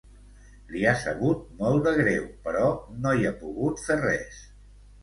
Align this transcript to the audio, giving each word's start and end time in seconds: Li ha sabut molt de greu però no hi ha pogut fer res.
Li 0.75 0.81
ha 0.91 0.93
sabut 1.01 1.43
molt 1.61 1.85
de 1.89 1.93
greu 2.01 2.27
però 2.49 2.73
no 3.05 3.13
hi 3.21 3.31
ha 3.33 3.39
pogut 3.45 3.87
fer 3.89 4.03
res. 4.07 4.47